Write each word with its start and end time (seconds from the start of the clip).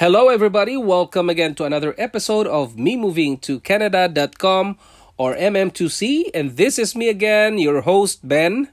Hello, 0.00 0.30
everybody. 0.30 0.78
Welcome 0.78 1.28
again 1.28 1.54
to 1.56 1.64
another 1.68 1.94
episode 1.98 2.46
of 2.46 2.78
Me 2.78 2.96
Moving 2.96 3.36
to 3.44 3.60
Canada.com 3.60 4.78
or 5.18 5.36
MM2C. 5.36 6.30
And 6.32 6.56
this 6.56 6.78
is 6.78 6.96
me 6.96 7.10
again, 7.10 7.58
your 7.58 7.82
host, 7.82 8.26
Ben. 8.26 8.72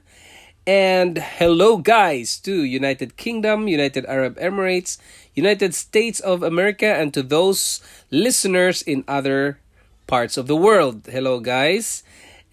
And 0.66 1.18
hello, 1.18 1.76
guys, 1.76 2.40
to 2.48 2.64
United 2.64 3.18
Kingdom, 3.18 3.68
United 3.68 4.06
Arab 4.06 4.38
Emirates, 4.38 4.96
United 5.34 5.74
States 5.74 6.18
of 6.18 6.42
America, 6.42 6.86
and 6.86 7.12
to 7.12 7.22
those 7.22 7.84
listeners 8.10 8.80
in 8.80 9.04
other 9.06 9.60
parts 10.06 10.38
of 10.38 10.46
the 10.46 10.56
world. 10.56 11.04
Hello, 11.12 11.40
guys. 11.40 12.04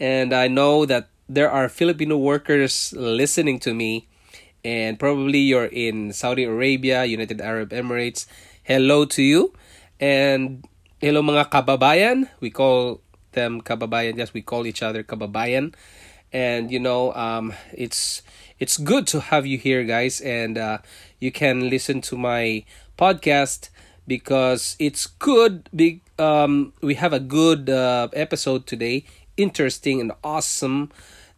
And 0.01 0.33
I 0.33 0.49
know 0.49 0.85
that 0.85 1.07
there 1.29 1.49
are 1.49 1.69
Filipino 1.69 2.17
workers 2.17 2.91
listening 2.91 3.57
to 3.59 3.73
me. 3.73 4.09
And 4.65 4.99
probably 4.99 5.39
you're 5.39 5.71
in 5.71 6.11
Saudi 6.11 6.43
Arabia, 6.43 7.05
United 7.05 7.39
Arab 7.39 7.69
Emirates, 7.69 8.25
hello 8.65 9.05
to 9.05 9.21
you. 9.21 9.53
And 10.01 10.65
hello 10.97 11.21
mga 11.21 11.53
kababayan. 11.53 12.33
We 12.41 12.49
call 12.49 12.99
them 13.37 13.61
kababayan. 13.61 14.17
Yes, 14.17 14.33
we 14.33 14.41
call 14.41 14.65
each 14.65 14.81
other 14.81 15.05
kababayan. 15.05 15.77
And 16.33 16.73
you 16.73 16.81
know, 16.81 17.13
um, 17.13 17.53
it's 17.71 18.25
it's 18.57 18.81
good 18.81 19.05
to 19.13 19.29
have 19.29 19.45
you 19.45 19.61
here, 19.61 19.85
guys. 19.85 20.19
And 20.19 20.57
uh, 20.57 20.81
you 21.21 21.31
can 21.31 21.69
listen 21.69 22.01
to 22.09 22.17
my 22.17 22.65
podcast 22.97 23.69
because 24.09 24.75
it's 24.81 25.05
good. 25.05 25.69
Big, 25.69 26.01
um, 26.17 26.73
we 26.81 26.97
have 26.97 27.13
a 27.13 27.21
good 27.21 27.69
uh, 27.69 28.09
episode 28.17 28.65
today, 28.65 29.05
interesting 29.37 30.01
and 30.01 30.11
awesome. 30.25 30.89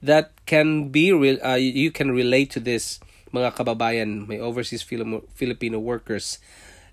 That 0.01 0.31
can 0.45 0.95
be 0.95 1.11
real. 1.11 1.43
Uh, 1.43 1.59
you 1.59 1.91
can 1.91 2.11
relate 2.11 2.51
to 2.55 2.61
this, 2.61 3.01
mga 3.33 3.57
kababayan, 3.59 4.29
my 4.29 4.39
overseas 4.39 4.81
Filipino 4.81 5.77
workers. 5.77 6.39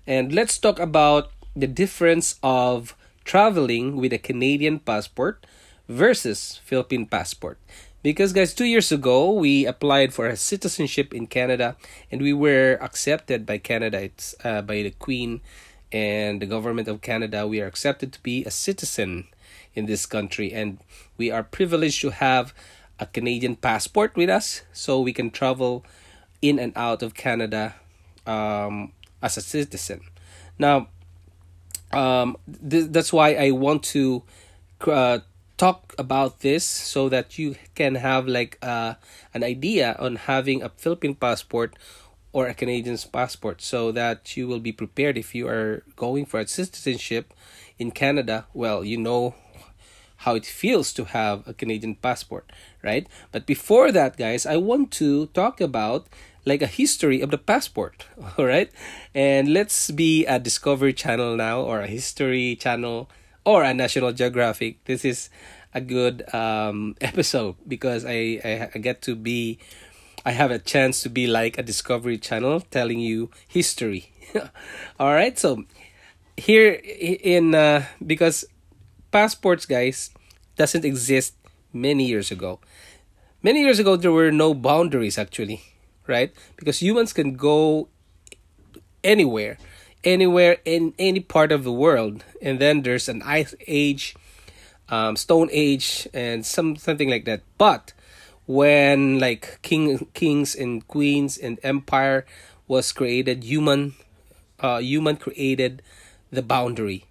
And 0.07 0.33
let's 0.33 0.57
talk 0.57 0.79
about 0.79 1.31
the 1.55 1.67
difference 1.67 2.37
of 2.43 2.95
traveling 3.23 3.97
with 3.97 4.13
a 4.13 4.19
Canadian 4.19 4.79
passport 4.79 5.45
versus 5.89 6.61
Philippine 6.63 7.07
passport. 7.07 7.57
Because, 8.03 8.33
guys, 8.33 8.53
two 8.53 8.65
years 8.65 8.91
ago, 8.91 9.31
we 9.31 9.65
applied 9.65 10.13
for 10.13 10.27
a 10.27 10.37
citizenship 10.37 11.11
in 11.11 11.25
Canada 11.25 11.75
and 12.11 12.21
we 12.21 12.33
were 12.33 12.77
accepted 12.79 13.47
by 13.47 13.57
Canada, 13.57 13.99
it's 13.99 14.35
uh, 14.43 14.61
by 14.61 14.83
the 14.83 14.91
Queen 14.91 15.41
and 15.91 16.39
the 16.39 16.45
government 16.45 16.87
of 16.87 17.01
Canada. 17.01 17.47
We 17.47 17.61
are 17.61 17.65
accepted 17.65 18.13
to 18.13 18.21
be 18.21 18.45
a 18.45 18.51
citizen 18.51 19.25
in 19.73 19.87
this 19.87 20.05
country 20.05 20.53
and 20.53 20.77
we 21.17 21.31
are 21.31 21.41
privileged 21.41 22.01
to 22.01 22.11
have 22.11 22.53
a 22.99 23.07
Canadian 23.07 23.55
passport 23.55 24.15
with 24.15 24.29
us 24.29 24.61
so 24.71 25.01
we 25.01 25.11
can 25.11 25.31
travel 25.31 25.83
in 26.43 26.59
and 26.59 26.73
out 26.75 27.01
of 27.01 27.15
Canada 27.15 27.73
um, 28.27 28.93
as 29.25 29.37
a 29.37 29.41
citizen. 29.41 30.01
Now, 30.59 30.87
um, 31.91 32.37
th- 32.69 32.91
that's 32.91 33.11
why 33.11 33.33
I 33.33 33.51
want 33.51 33.83
to 33.95 34.23
uh, 34.85 35.19
talk 35.57 35.95
about 35.97 36.41
this 36.41 36.63
so 36.63 37.09
that 37.09 37.39
you 37.39 37.55
can 37.73 37.95
have 37.95 38.27
like 38.27 38.57
uh, 38.61 38.93
an 39.33 39.43
idea 39.43 39.95
on 39.99 40.15
having 40.29 40.61
a 40.61 40.69
Philippine 40.69 41.15
passport 41.15 41.75
or 42.31 42.47
a 42.47 42.53
Canadian 42.53 42.97
passport 43.11 43.61
so 43.61 43.91
that 43.91 44.37
you 44.37 44.47
will 44.47 44.59
be 44.59 44.71
prepared 44.71 45.17
if 45.17 45.33
you 45.33 45.47
are 45.47 45.83
going 45.95 46.25
for 46.25 46.39
a 46.39 46.47
citizenship 46.47 47.33
in 47.79 47.91
Canada. 47.91 48.45
Well, 48.53 48.83
you 48.83 48.97
know 48.97 49.35
how 50.17 50.35
it 50.35 50.45
feels 50.45 50.93
to 50.93 51.05
have 51.05 51.47
a 51.47 51.53
Canadian 51.53 51.95
passport, 51.95 52.51
right? 52.83 53.07
But 53.31 53.45
before 53.45 53.91
that, 53.91 54.17
guys, 54.17 54.45
I 54.45 54.57
want 54.57 54.91
to 54.93 55.27
talk 55.27 55.61
about 55.61 56.07
like 56.45 56.61
a 56.61 56.67
history 56.67 57.21
of 57.21 57.31
the 57.31 57.37
passport 57.37 58.05
all 58.37 58.45
right? 58.45 58.71
And 59.13 59.51
let's 59.51 59.91
be 59.91 60.25
a 60.25 60.39
discovery 60.39 60.93
channel 60.93 61.35
now 61.35 61.61
or 61.61 61.81
a 61.81 61.87
history 61.87 62.55
channel 62.55 63.09
or 63.43 63.63
a 63.63 63.73
national 63.73 64.13
geographic. 64.13 64.83
This 64.85 65.03
is 65.03 65.29
a 65.73 65.81
good 65.81 66.23
um, 66.33 66.95
episode 67.01 67.55
because 67.67 68.05
I, 68.05 68.39
I 68.43 68.69
i 68.73 68.77
get 68.79 69.01
to 69.03 69.15
be 69.15 69.59
i 70.25 70.31
have 70.31 70.49
a 70.49 70.57
chance 70.57 71.03
to 71.03 71.09
be 71.09 71.27
like 71.27 71.57
a 71.57 71.63
discovery 71.63 72.17
channel 72.17 72.61
telling 72.61 72.99
you 72.99 73.29
history. 73.47 74.11
All 74.99 75.13
right 75.13 75.37
so 75.37 75.65
here 76.37 76.79
in 76.83 77.53
uh, 77.53 77.85
because 78.05 78.45
passports 79.11 79.65
guys 79.65 80.11
doesn't 80.55 80.85
exist 80.85 81.35
many 81.73 82.05
years 82.05 82.31
ago. 82.31 82.59
Many 83.43 83.61
years 83.61 83.79
ago 83.79 83.95
there 83.95 84.11
were 84.11 84.31
no 84.31 84.53
boundaries 84.53 85.17
actually 85.17 85.74
right? 86.07 86.33
Because 86.55 86.81
humans 86.81 87.13
can 87.13 87.35
go 87.35 87.89
anywhere, 89.03 89.57
anywhere 90.03 90.57
in 90.65 90.93
any 90.97 91.19
part 91.19 91.51
of 91.51 91.63
the 91.63 91.71
world, 91.71 92.23
and 92.41 92.59
then 92.59 92.81
there's 92.81 93.07
an 93.09 93.21
ice 93.23 93.53
age, 93.67 94.15
um, 94.89 95.15
stone 95.15 95.49
age, 95.51 96.07
and 96.13 96.45
some 96.45 96.75
something 96.75 97.09
like 97.09 97.25
that. 97.25 97.41
But 97.57 97.93
when 98.45 99.19
like 99.19 99.59
king 99.61 100.07
kings 100.13 100.55
and 100.55 100.87
queens 100.87 101.37
and 101.37 101.59
empire 101.63 102.25
was 102.67 102.91
created, 102.91 103.43
human, 103.43 103.93
uh, 104.59 104.79
human 104.79 105.17
created 105.17 105.81
the 106.31 106.41
boundary. 106.41 107.05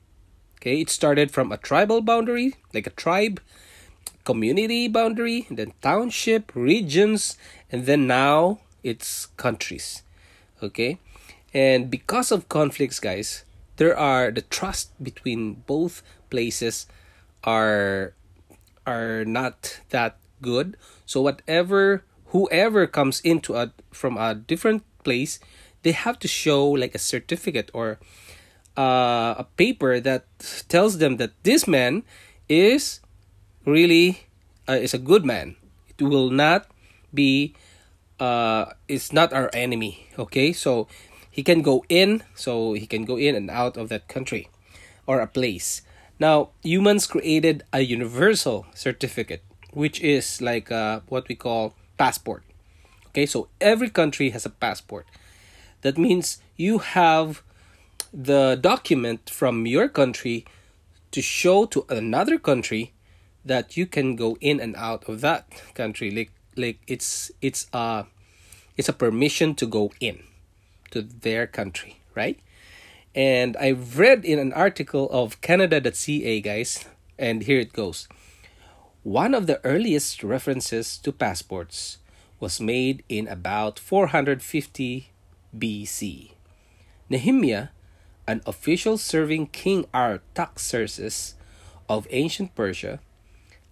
Okay, 0.59 0.81
it 0.81 0.91
started 0.91 1.31
from 1.31 1.53
a 1.53 1.57
tribal 1.57 2.01
boundary, 2.01 2.55
like 2.73 2.87
a 2.87 2.97
tribe, 2.97 3.41
community 4.25 4.89
boundary, 4.89 5.47
then 5.51 5.73
township, 5.83 6.51
regions, 6.55 7.37
and 7.71 7.87
then 7.87 8.07
now 8.07 8.59
its 8.85 9.27
countries 9.37 10.05
okay? 10.63 10.99
And 11.53 11.91
because 11.91 12.33
of 12.33 12.49
conflicts 12.49 13.01
guys 13.01 13.45
there 13.77 13.97
are 13.97 14.31
the 14.31 14.43
trust 14.43 14.95
between 15.03 15.65
both 15.67 16.03
places 16.31 16.87
are 17.43 18.15
are 18.87 19.25
not 19.25 19.81
that 19.91 20.17
good. 20.43 20.77
So 21.07 21.21
whatever 21.23 22.03
whoever 22.31 22.87
comes 22.87 23.21
into 23.21 23.55
a 23.55 23.73
from 23.91 24.17
a 24.17 24.35
different 24.35 24.83
place 25.05 25.39
they 25.83 25.93
have 25.93 26.19
to 26.19 26.29
show 26.29 26.65
like 26.67 26.95
a 26.95 26.99
certificate 26.99 27.71
or 27.75 27.99
uh, 28.77 29.35
a 29.39 29.47
paper 29.57 30.01
that 30.01 30.25
tells 30.69 30.99
them 30.99 31.19
that 31.19 31.31
this 31.45 31.69
man 31.69 32.03
is 32.49 33.01
really 33.65 34.27
uh, 34.69 34.81
is 34.81 34.95
a 34.95 34.99
good 34.99 35.25
man. 35.25 35.57
It 35.89 36.03
will 36.03 36.31
not 36.31 36.67
be 37.13 37.55
uh 38.21 38.67
is 38.89 39.13
not 39.13 39.33
our 39.33 39.51
enemy 39.53 40.09
okay? 40.19 40.53
So 40.53 40.87
he 41.31 41.43
can 41.43 41.63
go 41.63 41.85
in 41.89 42.23
so 42.35 42.75
he 42.75 42.87
can 42.87 43.05
go 43.05 43.17
in 43.17 43.35
and 43.35 43.51
out 43.51 43.77
of 43.77 43.89
that 43.89 44.09
country 44.09 44.49
or 45.07 45.21
a 45.21 45.27
place. 45.27 45.83
Now 46.19 46.51
humans 46.63 47.07
created 47.07 47.65
a 47.73 47.81
universal 47.81 48.67
certificate 48.75 49.43
which 49.73 50.01
is 50.01 50.41
like 50.41 50.71
uh, 50.71 51.01
what 51.09 51.29
we 51.29 51.35
call 51.35 51.75
passport 51.99 52.45
okay? 53.09 53.27
So 53.27 53.49
every 53.61 53.91
country 53.91 54.31
has 54.31 54.45
a 54.45 54.51
passport. 54.51 55.07
That 55.83 55.99
means 55.99 56.39
you 56.57 56.79
have 56.79 57.43
the 58.13 58.59
document 58.61 59.29
from 59.31 59.67
your 59.67 59.89
country 59.89 60.47
to 61.11 61.23
show 61.23 61.65
to 61.67 61.85
another 61.89 62.39
country 62.39 62.93
that 63.45 63.77
you 63.77 63.87
can 63.87 64.17
go 64.17 64.37
in 64.41 64.61
and 64.61 64.75
out 64.77 65.09
of 65.09 65.21
that 65.21 65.47
country. 65.75 66.11
Like 66.11 66.31
like 66.57 66.81
it's 66.87 67.31
it's 67.41 67.67
a 67.73 68.07
it's 68.77 68.89
a 68.89 68.93
permission 68.93 69.55
to 69.57 69.67
go 69.67 69.93
in 70.01 70.23
to 70.91 71.03
their 71.03 71.47
country, 71.47 72.01
right? 72.15 72.39
And 73.15 73.57
I've 73.57 73.99
read 73.99 74.25
in 74.25 74.39
an 74.39 74.53
article 74.53 75.09
of 75.11 75.41
Canada.ca, 75.41 76.41
guys, 76.41 76.85
and 77.19 77.43
here 77.43 77.61
it 77.61 77.73
goes. 77.73 78.09
One 79.05 79.35
of 79.35 79.47
the 79.47 79.65
earliest 79.65 80.25
references 80.25 80.99
to 80.99 81.13
passports 81.13 81.99
was 82.41 82.61
made 82.61 83.05
in 83.09 83.29
about 83.29 83.79
450 83.79 85.11
BC. 85.57 86.33
Nehemiah, 87.09 87.69
an 88.27 88.41
official 88.47 88.99
serving 88.99 89.49
King 89.49 89.87
Artaxerxes 89.95 91.35
of 91.89 92.09
ancient 92.11 92.55
Persia, 92.55 92.99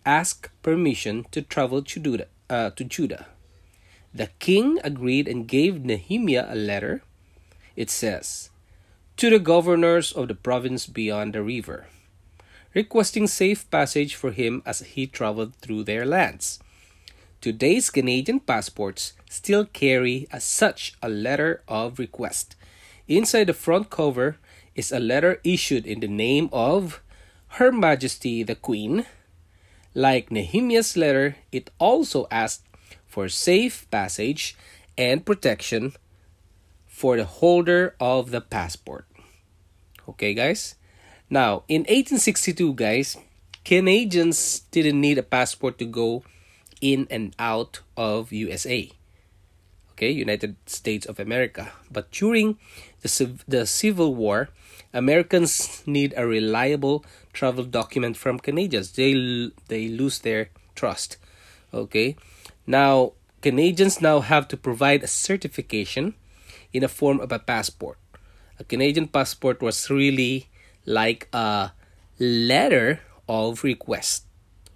asked 0.05 0.50
permission 0.62 1.26
to 1.31 1.43
travel 1.43 1.82
to 1.82 2.00
Judah, 2.00 2.26
uh, 2.52 2.70
to 2.76 2.84
Judah. 2.84 3.26
The 4.12 4.28
king 4.38 4.78
agreed 4.84 5.26
and 5.26 5.49
gave 5.49 5.82
Nehemiah 5.82 6.52
a 6.52 6.54
letter. 6.54 7.00
It 7.75 7.88
says, 7.88 8.50
to 9.16 9.31
the 9.31 9.38
governors 9.38 10.12
of 10.12 10.28
the 10.28 10.34
province 10.34 10.87
beyond 10.87 11.32
the 11.32 11.43
river, 11.43 11.87
requesting 12.75 13.26
safe 13.26 13.64
passage 13.70 14.14
for 14.14 14.32
him 14.32 14.62
as 14.66 14.81
he 14.81 15.06
traveled 15.06 15.56
through 15.56 15.84
their 15.84 16.04
lands. 16.04 16.60
Today's 17.40 17.88
Canadian 17.88 18.40
passports 18.40 19.14
still 19.31 19.64
carry 19.64 20.28
as 20.31 20.44
such 20.44 20.94
a 21.02 21.08
letter 21.08 21.62
of 21.66 21.99
request. 21.99 22.54
Inside 23.08 23.49
the 23.49 23.54
front 23.54 23.88
cover 23.88 24.37
is 24.75 24.93
a 24.93 25.00
letter 25.00 25.40
issued 25.43 25.87
in 25.87 26.00
the 26.00 26.08
name 26.08 26.49
of 26.52 27.00
Her 27.58 27.72
Majesty 27.72 28.43
the 28.43 28.54
Queen. 28.54 29.06
Like 29.94 30.31
Nehemiah's 30.31 30.97
letter, 30.97 31.37
it 31.50 31.71
also 31.79 32.27
asked 32.31 32.65
for 33.06 33.29
safe 33.29 33.85
passage 33.91 34.56
and 34.97 35.25
protection 35.25 35.93
for 36.87 37.17
the 37.17 37.25
holder 37.25 37.94
of 38.00 38.31
the 38.31 38.41
passport. 38.41 39.06
Okay, 40.09 40.35
guys? 40.35 40.77
Now, 41.29 41.65
in 41.69 41.83
1862, 41.83 42.75
guys, 42.75 43.17
Canadians 43.65 44.61
didn't 44.71 45.00
need 45.00 45.19
a 45.19 45.23
passport 45.23 45.79
to 45.79 45.85
go 45.85 46.25
in 46.81 47.06
and 47.11 47.35
out 47.38 47.81
of 47.97 48.33
USA. 48.33 48.91
Okay, 49.93 50.11
United 50.11 50.56
States 50.67 51.06
of 51.06 51.21
America. 51.21 51.73
But 51.91 52.11
during 52.11 52.59
the, 53.03 53.38
the 53.47 53.67
Civil 53.67 54.15
War, 54.15 54.49
Americans 54.93 55.83
need 55.87 56.12
a 56.17 56.27
reliable 56.27 57.05
travel 57.32 57.64
document 57.64 58.17
from 58.17 58.38
Canadians. 58.38 58.93
They 58.93 59.50
they 59.69 59.88
lose 59.88 60.20
their 60.20 60.50
trust. 60.75 61.17
Okay? 61.73 62.17
Now, 62.67 63.12
Canadians 63.40 64.00
now 64.00 64.20
have 64.20 64.46
to 64.49 64.56
provide 64.56 65.02
a 65.02 65.08
certification 65.08 66.14
in 66.73 66.84
a 66.84 66.88
form 66.88 67.20
of 67.20 67.32
a 67.32 67.38
passport. 67.38 67.99
A 68.58 68.64
Canadian 68.64 69.08
passport 69.08 69.61
was 69.61 69.90
really 69.90 70.49
like 70.87 71.29
a 71.32 71.73
letter 72.19 73.00
of 73.29 73.64
request. 73.64 74.25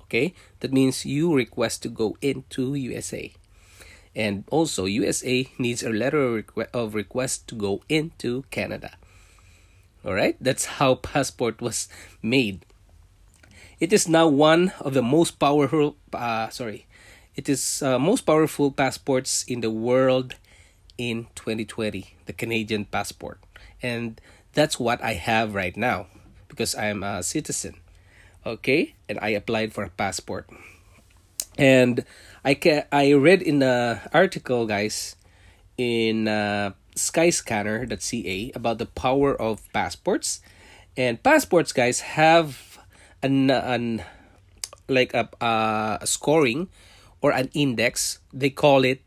Okay? 0.05 0.35
That 0.61 0.73
means 0.73 1.06
you 1.06 1.35
request 1.35 1.82
to 1.82 1.88
go 1.88 2.17
into 2.20 2.75
USA. 2.75 3.32
And 4.17 4.44
also, 4.50 4.87
USA 4.87 5.47
needs 5.59 5.82
a 5.82 5.91
letter 5.91 6.43
of 6.73 6.94
request 6.94 7.49
to 7.49 7.55
go 7.55 7.82
into 7.88 8.44
Canada. 8.50 8.97
Alright? 10.06 10.37
That's 10.41 10.79
how 10.79 10.94
passport 10.94 11.61
was 11.61 11.88
made. 12.23 12.64
It 13.81 13.93
is 13.93 14.08
now 14.08 14.29
one 14.29 14.73
of 14.81 14.94
the 14.94 15.03
most 15.03 15.38
powerful, 15.38 15.97
uh, 16.12 16.49
sorry, 16.49 16.87
it 17.35 17.49
is 17.49 17.82
uh, 17.82 17.99
most 17.99 18.23
powerful 18.23 18.70
passports 18.70 19.44
in 19.44 19.61
the 19.61 19.70
world 19.70 20.37
in 20.97 21.26
2020, 21.35 22.17
the 22.25 22.32
Canadian 22.32 22.87
passport. 22.87 23.41
And 23.82 24.20
that's 24.55 24.81
what 24.81 25.03
I 25.03 25.14
have 25.14 25.55
right 25.55 25.76
now 25.76 26.06
because 26.49 26.75
I'm 26.75 27.02
a 27.02 27.23
citizen. 27.23 27.75
Okay? 28.47 28.94
And 29.09 29.19
I 29.20 29.31
applied 29.31 29.75
for 29.75 29.85
a 29.85 29.91
passport. 29.91 30.49
And 31.59 32.05
I 32.44 32.55
ca- 32.55 32.87
I 32.93 33.12
read 33.12 33.43
in 33.43 33.59
the 33.59 34.00
article, 34.12 34.67
guys, 34.67 35.17
in 35.76 36.29
uh, 36.29 36.73
skyscanner.ca 36.97 38.53
about 38.55 38.79
the 38.79 38.87
power 38.87 39.35
of 39.41 39.71
passports. 39.73 40.41
And 40.97 41.23
passports, 41.23 41.73
guys, 41.73 42.01
have 42.01 42.79
an, 43.23 43.51
an 43.51 44.03
like 44.89 45.15
a, 45.15 45.29
a 45.41 46.07
scoring 46.07 46.69
or 47.21 47.33
an 47.33 47.51
index. 47.55 48.19
They 48.33 48.51
call 48.51 48.85
it 48.85 49.03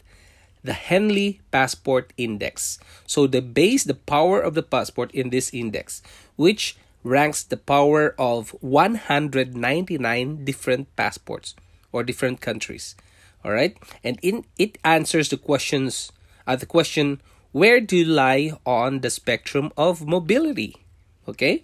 the 0.63 0.73
Henley 0.73 1.41
Passport 1.51 2.13
Index. 2.17 2.79
So 3.07 3.27
they 3.27 3.39
base 3.39 3.83
the 3.83 3.95
power 3.95 4.41
of 4.41 4.53
the 4.53 4.63
passport 4.63 5.11
in 5.11 5.29
this 5.29 5.53
index, 5.53 6.01
which 6.35 6.77
ranks 7.03 7.43
the 7.43 7.57
power 7.57 8.13
of 8.19 8.49
199 8.61 10.45
different 10.45 10.95
passports 10.95 11.55
or 11.91 12.03
different 12.03 12.41
countries. 12.41 12.95
All 13.43 13.51
right, 13.51 13.77
and 14.03 14.19
in 14.21 14.43
it 14.57 14.77
answers 14.83 15.29
the 15.29 15.37
questions. 15.37 16.11
Uh, 16.45 16.57
the 16.57 16.65
question: 16.65 17.21
Where 17.51 17.81
do 17.81 17.97
you 17.97 18.05
lie 18.05 18.51
on 18.65 18.99
the 18.99 19.09
spectrum 19.09 19.71
of 19.75 20.05
mobility? 20.05 20.75
Okay, 21.27 21.63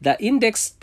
the 0.00 0.16
index 0.22 0.74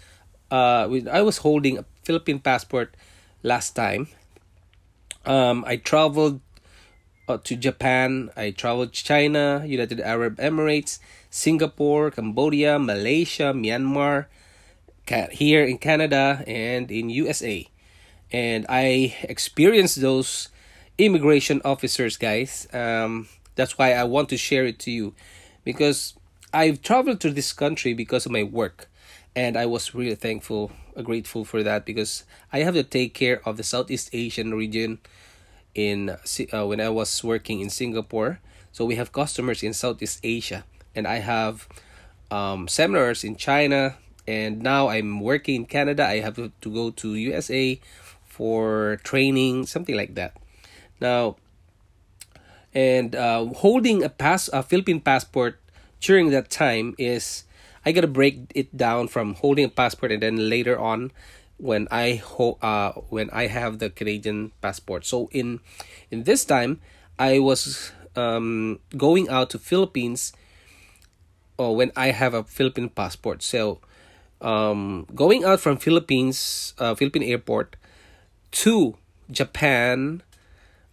uh, 0.51 0.88
i 1.12 1.22
was 1.22 1.38
holding 1.39 1.77
a 1.77 1.86
philippine 2.04 2.39
passport 2.39 2.96
last 3.44 3.75
time 3.75 4.08
um, 5.25 5.63
i 5.68 5.75
traveled 5.75 6.42
uh, 7.27 7.38
to 7.44 7.56
Japan. 7.56 8.30
I 8.36 8.51
traveled 8.51 8.94
China, 8.94 9.63
United 9.66 10.00
Arab 10.00 10.38
Emirates, 10.38 11.00
Singapore, 11.30 12.12
Cambodia, 12.12 12.80
Malaysia, 12.80 13.54
Myanmar, 13.54 14.27
here 15.32 15.63
in 15.63 15.77
Canada 15.77 16.44
and 16.48 16.92
in 16.92 17.10
USA. 17.10 17.68
And 18.32 18.66
I 18.68 19.16
experienced 19.24 20.01
those 20.01 20.50
immigration 20.98 21.62
officers, 21.63 22.18
guys. 22.18 22.68
Um, 22.74 23.27
that's 23.56 23.77
why 23.77 23.94
I 23.94 24.04
want 24.04 24.30
to 24.30 24.38
share 24.38 24.66
it 24.66 24.80
to 24.80 24.92
you 24.92 25.13
because 25.63 26.13
I've 26.54 26.82
traveled 26.82 27.22
to 27.22 27.32
this 27.32 27.54
country 27.54 27.94
because 27.94 28.25
of 28.25 28.32
my 28.32 28.44
work. 28.44 28.89
And 29.38 29.56
I 29.56 29.67
was 29.67 29.94
really 29.94 30.15
thankful, 30.15 30.72
uh, 30.98 31.03
grateful 31.03 31.46
for 31.46 31.62
that 31.62 31.86
because 31.86 32.24
I 32.51 32.65
have 32.65 32.74
to 32.74 32.82
take 32.82 33.13
care 33.13 33.39
of 33.46 33.56
the 33.56 33.62
Southeast 33.62 34.10
Asian 34.12 34.56
region 34.56 34.98
in 35.75 36.10
uh, 36.10 36.65
when 36.65 36.82
I 36.82 36.89
was 36.89 37.24
working 37.24 37.62
in 37.62 37.70
Singapore. 37.70 38.39
So 38.72 38.84
we 38.84 38.96
have 38.96 39.13
customers 39.13 39.62
in 39.62 39.74
Southeast 39.74 40.22
Asia, 40.24 40.65
and 40.96 41.06
I 41.06 41.22
have 41.22 41.70
um, 42.32 42.67
seminars 42.67 43.24
in 43.24 43.36
China. 43.36 43.98
And 44.27 44.63
now 44.63 44.89
I'm 44.89 45.22
working 45.22 45.53
in 45.53 45.65
Canada. 45.67 46.08
I 46.08 46.20
have 46.20 46.36
to, 46.38 46.51
to 46.62 46.74
go 46.74 46.89
to 46.89 47.13
USA 47.13 47.79
for 48.25 48.98
training, 49.03 49.67
something 49.67 49.96
like 49.96 50.15
that. 50.15 50.34
Now, 51.00 51.38
and 52.74 53.13
uh, 53.15 53.46
holding 53.53 54.01
a 54.01 54.10
pass 54.10 54.50
a 54.50 54.63
Philippine 54.63 55.00
passport 55.00 55.62
during 56.01 56.32
that 56.32 56.50
time 56.50 56.96
is 56.98 57.44
I 57.88 57.96
gotta 57.96 58.12
break 58.12 58.51
it 58.51 58.75
down 58.75 59.08
from 59.08 59.39
holding 59.39 59.63
a 59.63 59.72
passport 59.72 60.12
and 60.12 60.20
then 60.20 60.51
later 60.51 60.75
on 60.75 61.15
when 61.56 61.88
I 61.88 62.20
ho- 62.20 62.60
uh 62.60 63.00
when 63.08 63.32
I 63.32 63.48
have 63.48 63.79
the 63.79 63.88
Canadian 63.89 64.51
passport. 64.60 65.08
So 65.08 65.32
in 65.32 65.63
in 66.12 66.27
this 66.27 66.44
time 66.44 66.84
I 67.15 67.39
was 67.39 67.96
um 68.20 68.84
going 69.00 69.32
out 69.32 69.48
to 69.56 69.58
Philippines 69.58 70.36
or 71.56 71.79
when 71.79 71.96
I 71.96 72.12
have 72.12 72.36
a 72.36 72.44
Philippine 72.44 72.91
passport. 72.91 73.39
So 73.39 73.79
um 74.44 75.08
going 75.15 75.48
out 75.48 75.63
from 75.63 75.79
Philippines 75.79 76.75
uh 76.84 76.91
Philippine 76.91 77.24
airport 77.24 77.79
to 78.67 79.00
Japan 79.32 80.27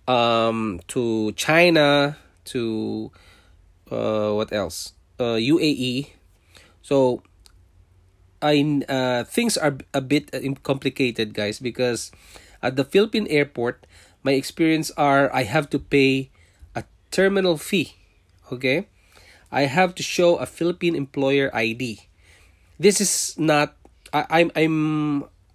um 0.07 0.79
to 0.95 1.35
China 1.35 2.23
to 2.55 3.11
uh 3.91 4.31
what 4.31 4.55
else 4.55 4.95
uh 5.19 5.35
UAE 5.35 6.23
so 6.85 7.25
I 8.45 8.85
uh 8.85 9.25
things 9.25 9.57
are 9.57 9.81
a 9.97 10.05
bit 10.05 10.29
uh, 10.37 10.45
complicated 10.61 11.33
guys 11.33 11.57
because 11.57 12.13
at 12.61 12.77
the 12.77 12.85
Philippine 12.85 13.25
airport 13.33 13.89
my 14.21 14.37
experience 14.37 14.93
are 15.01 15.33
I 15.33 15.49
have 15.49 15.73
to 15.73 15.81
pay 15.81 16.29
a 16.77 16.85
terminal 17.09 17.57
fee 17.57 17.97
okay 18.53 18.93
I 19.49 19.65
have 19.65 19.97
to 19.97 20.05
show 20.05 20.37
a 20.37 20.45
Philippine 20.45 20.93
employer 20.93 21.49
ID 21.57 22.05
this 22.77 23.01
is 23.01 23.33
not 23.41 23.81
I, 24.13 24.45
I'm 24.45 24.53
I'm 24.55 24.77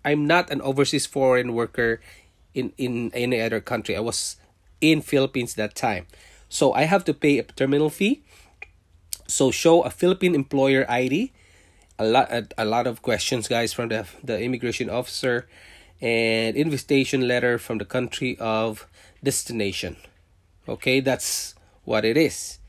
I'm 0.04 0.26
not 0.28 0.50
an 0.50 0.62
overseas 0.62 1.06
foreign 1.06 1.54
worker 1.54 2.02
in 2.54 2.74
in 2.78 3.12
any 3.14 3.42
other 3.42 3.60
country. 3.60 3.96
I 3.96 4.00
was 4.00 4.38
in 4.82 5.02
Philippines 5.02 5.56
that 5.56 5.76
time. 5.76 6.08
So 6.50 6.74
I 6.74 6.84
have 6.84 7.06
to 7.06 7.14
pay 7.14 7.38
a 7.38 7.44
terminal 7.44 7.90
fee. 7.90 8.24
So 9.30 9.52
show 9.52 9.82
a 9.84 9.90
Philippine 9.90 10.36
employer 10.36 10.86
ID. 10.90 11.32
A 12.00 12.06
lot 12.06 12.32
a, 12.32 12.48
a 12.58 12.66
lot 12.66 12.88
of 12.88 13.02
questions 13.02 13.48
guys 13.48 13.74
from 13.74 13.90
the 13.90 14.08
the 14.24 14.42
immigration 14.42 14.90
officer 14.90 15.48
and 16.02 16.56
invitation 16.56 17.28
letter 17.28 17.58
from 17.58 17.78
the 17.78 17.86
country 17.86 18.38
of 18.40 18.88
destination. 19.24 19.98
Okay, 20.68 21.00
that's 21.00 21.56
what 21.84 22.06
it 22.06 22.18
is. 22.18 22.60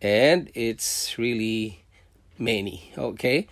And 0.00 0.50
it's 0.54 1.18
really 1.18 1.84
many, 2.38 2.92
okay? 2.96 3.48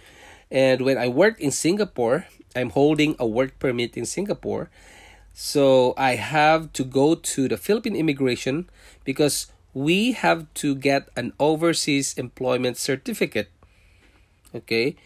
And 0.51 0.83
when 0.83 0.97
I 0.97 1.09
worked 1.09 1.41
in 1.41 1.51
Singapore, 1.51 2.27
I'm 2.55 2.71
holding 2.71 3.17
a 3.19 3.27
work 3.27 3.59
permit 3.59 3.97
in 3.97 4.07
Singapore 4.07 4.71
so 5.39 5.93
I 5.99 6.15
have 6.17 6.73
to 6.73 6.83
go 6.83 7.15
to 7.15 7.47
the 7.47 7.59
Philippine 7.59 7.95
immigration 7.95 8.71
because 9.05 9.53
we 9.77 10.13
have 10.13 10.49
to 10.55 10.75
get 10.75 11.11
an 11.17 11.35
overseas 11.39 12.17
employment 12.17 12.79
certificate. 12.79 13.51
Okay, 14.55 14.97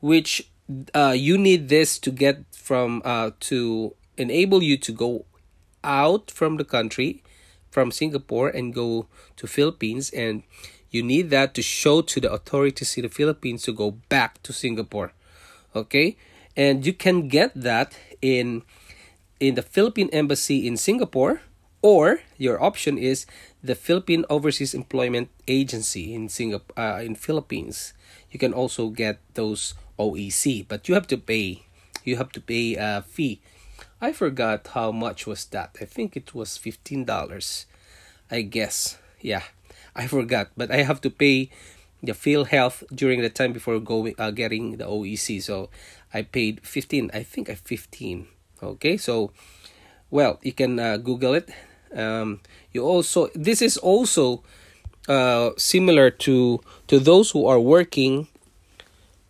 which 0.00 0.48
uh, 0.94 1.12
you 1.14 1.36
need 1.36 1.68
this 1.68 1.98
to 1.98 2.10
get 2.10 2.40
from 2.56 3.02
uh, 3.04 3.32
to 3.40 3.94
enable 4.16 4.62
you 4.62 4.78
to 4.78 4.92
go 4.92 5.26
out 5.82 6.30
from 6.30 6.56
the 6.56 6.64
country 6.64 7.22
from 7.70 7.92
Singapore 7.92 8.48
and 8.48 8.72
go 8.72 9.06
to 9.36 9.46
Philippines 9.46 10.08
and 10.08 10.42
you 10.88 11.02
need 11.02 11.28
that 11.28 11.52
to 11.52 11.60
show 11.60 12.00
to 12.00 12.20
the 12.20 12.32
authorities 12.32 12.96
in 12.96 13.02
the 13.02 13.10
Philippines 13.10 13.64
to 13.64 13.72
go 13.72 13.90
back 14.08 14.42
to 14.44 14.54
Singapore. 14.54 15.12
Okay? 15.76 16.16
And 16.56 16.86
you 16.86 16.94
can 16.94 17.28
get 17.28 17.52
that 17.52 17.98
in 18.22 18.62
in 19.38 19.56
the 19.56 19.62
Philippine 19.62 20.08
Embassy 20.12 20.66
in 20.66 20.78
Singapore, 20.78 21.42
or 21.82 22.20
your 22.38 22.62
option 22.62 22.96
is 22.96 23.26
the 23.64 23.74
Philippine 23.74 24.24
Overseas 24.28 24.74
Employment 24.74 25.30
Agency 25.48 26.12
in 26.14 26.28
Singapore 26.28 26.76
uh, 26.76 27.00
in 27.00 27.16
Philippines. 27.16 27.96
You 28.30 28.38
can 28.38 28.52
also 28.52 28.90
get 28.90 29.18
those 29.32 29.72
OEC, 29.98 30.68
but 30.68 30.86
you 30.86 30.94
have 30.94 31.08
to 31.08 31.16
pay. 31.16 31.64
You 32.04 32.16
have 32.20 32.30
to 32.36 32.40
pay 32.40 32.76
a 32.76 33.00
fee. 33.00 33.40
I 34.00 34.12
forgot 34.12 34.68
how 34.76 34.92
much 34.92 35.26
was 35.26 35.46
that. 35.56 35.74
I 35.80 35.86
think 35.88 36.14
it 36.14 36.34
was 36.36 36.60
fifteen 36.60 37.08
dollars. 37.08 37.64
I 38.30 38.42
guess. 38.44 38.98
Yeah, 39.20 39.48
I 39.96 40.06
forgot, 40.06 40.52
but 40.54 40.70
I 40.70 40.84
have 40.84 41.00
to 41.00 41.10
pay 41.10 41.48
the 42.04 42.12
PhilHealth 42.12 42.84
during 42.94 43.24
the 43.24 43.32
time 43.32 43.56
before 43.56 43.80
going 43.80 44.14
uh, 44.20 44.30
getting 44.30 44.76
the 44.76 44.84
OEC. 44.84 45.40
So 45.40 45.72
I 46.12 46.28
paid 46.28 46.60
fifteen. 46.68 47.10
I 47.16 47.24
think 47.24 47.48
I 47.48 47.56
fifteen 47.56 48.28
okay 48.64 48.96
so 48.96 49.30
well 50.10 50.38
you 50.42 50.52
can 50.52 50.78
uh, 50.78 50.96
google 50.96 51.34
it 51.34 51.50
um, 51.94 52.40
you 52.72 52.84
also 52.84 53.28
this 53.34 53.62
is 53.62 53.76
also 53.78 54.42
uh, 55.08 55.50
similar 55.56 56.10
to 56.10 56.60
to 56.88 56.98
those 56.98 57.30
who 57.30 57.46
are 57.46 57.60
working 57.60 58.28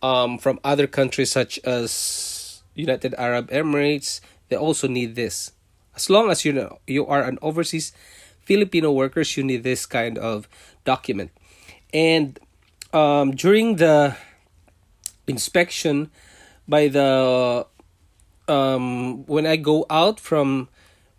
um, 0.01 0.37
from 0.37 0.59
other 0.63 0.87
countries 0.87 1.31
such 1.31 1.59
as 1.63 2.61
United 2.73 3.13
Arab 3.17 3.49
Emirates 3.49 4.21
they 4.49 4.55
also 4.55 4.87
need 4.87 5.15
this. 5.15 5.51
As 5.95 6.09
long 6.09 6.29
as 6.29 6.45
you 6.45 6.53
know 6.53 6.79
you 6.87 7.05
are 7.07 7.23
an 7.23 7.39
overseas 7.41 7.93
Filipino 8.43 8.91
workers 8.91 9.37
you 9.37 9.43
need 9.43 9.63
this 9.63 9.85
kind 9.85 10.17
of 10.17 10.47
document. 10.83 11.31
And 11.93 12.39
um, 12.93 13.31
during 13.31 13.77
the 13.77 14.15
inspection 15.27 16.11
by 16.67 16.87
the 16.87 17.65
um, 18.47 19.25
when 19.25 19.45
I 19.45 19.55
go 19.55 19.85
out 19.89 20.19
from 20.19 20.69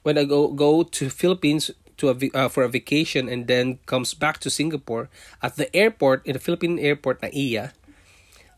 when 0.06 0.14
I 0.14 0.22
go 0.22 0.54
go 0.54 0.86
to 0.86 1.10
Philippines 1.10 1.75
to 1.98 2.14
a 2.14 2.16
uh, 2.30 2.46
for 2.46 2.62
a 2.62 2.70
vacation 2.70 3.26
and 3.26 3.50
then 3.50 3.82
comes 3.90 4.14
back 4.14 4.38
to 4.46 4.48
Singapore 4.54 5.10
at 5.42 5.58
the 5.58 5.66
airport 5.75 6.22
in 6.22 6.38
the 6.38 6.38
Philippine 6.38 6.78
airport 6.78 7.18
NAIA, 7.26 7.75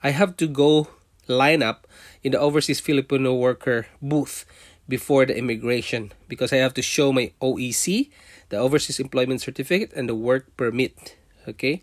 I 0.04 0.12
have 0.12 0.36
to 0.44 0.46
go 0.46 0.92
line 1.24 1.64
up 1.64 1.88
in 2.20 2.36
the 2.36 2.40
overseas 2.40 2.84
Filipino 2.84 3.32
worker 3.32 3.88
booth 4.04 4.44
before 4.92 5.24
the 5.24 5.40
immigration 5.40 6.12
because 6.28 6.52
I 6.52 6.60
have 6.60 6.76
to 6.76 6.84
show 6.84 7.16
my 7.16 7.32
OEC, 7.40 8.12
the 8.52 8.60
overseas 8.60 9.00
employment 9.00 9.40
certificate, 9.40 9.96
and 9.96 10.04
the 10.04 10.14
work 10.14 10.52
permit. 10.60 11.16
Okay, 11.48 11.80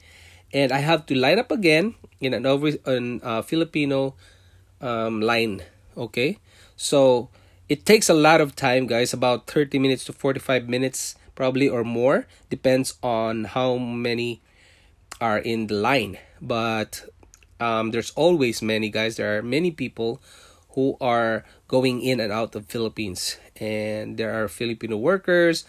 and 0.54 0.70
I 0.70 0.86
have 0.86 1.10
to 1.10 1.18
line 1.18 1.42
up 1.42 1.50
again 1.50 1.98
in 2.22 2.38
an 2.38 2.46
over 2.46 2.70
an 2.86 3.18
uh, 3.26 3.42
Filipino 3.42 4.14
um, 4.78 5.26
line. 5.26 5.66
Okay, 5.98 6.38
so 6.78 7.34
it 7.68 7.86
takes 7.86 8.10
a 8.10 8.14
lot 8.14 8.42
of 8.42 8.56
time, 8.56 8.88
guys, 8.88 9.14
about 9.14 9.48
30 9.48 9.80
minutes 9.80 10.06
to 10.06 10.14
45 10.14 10.70
minutes, 10.70 11.16
probably 11.34 11.68
or 11.68 11.84
more, 11.84 12.28
depends 12.50 12.96
on 13.02 13.46
how 13.46 13.78
many 13.78 14.42
are 15.20 15.40
in 15.40 15.68
the 15.68 15.76
line. 15.76 16.18
But 16.42 17.10
um, 17.60 17.92
there's 17.92 18.12
always 18.12 18.62
many, 18.62 18.90
guys. 18.90 19.16
There 19.18 19.38
are 19.38 19.42
many 19.42 19.72
people 19.72 20.22
who 20.72 20.98
are 21.02 21.44
going 21.68 22.02
in 22.02 22.20
and 22.20 22.32
out 22.32 22.56
of 22.56 22.68
Philippines, 22.68 23.38
and 23.60 24.18
there 24.18 24.32
are 24.36 24.48
Filipino 24.48 24.98
workers, 24.98 25.66